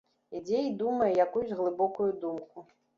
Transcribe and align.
Ідзе 0.39 0.61
і 0.69 0.71
думае 0.81 1.11
якуюсь 1.25 1.57
глыбокую 1.63 2.11
думку. 2.29 2.71